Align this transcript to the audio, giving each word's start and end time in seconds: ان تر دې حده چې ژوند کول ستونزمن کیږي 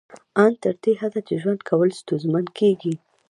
ان 0.43 0.51
تر 0.63 0.75
دې 0.83 0.91
حده 1.01 1.21
چې 1.27 1.33
ژوند 1.41 1.59
کول 1.69 1.89
ستونزمن 2.01 2.45
کیږي 2.57 2.93